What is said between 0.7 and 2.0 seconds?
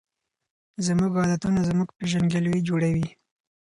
زموږ عادتونه زموږ